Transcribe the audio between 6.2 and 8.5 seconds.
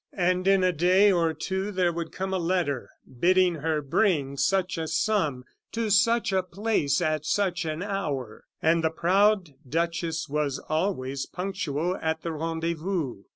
a place, at such an hour.